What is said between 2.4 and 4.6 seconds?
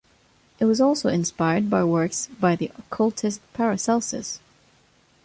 the occultist Paracelsus.